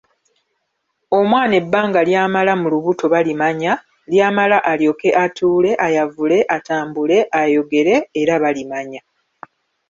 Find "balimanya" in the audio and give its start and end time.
3.13-3.73, 8.43-9.01